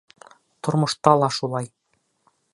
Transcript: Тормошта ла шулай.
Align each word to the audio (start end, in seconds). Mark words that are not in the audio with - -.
Тормошта 0.67 1.13
ла 1.25 1.31
шулай. 1.39 1.71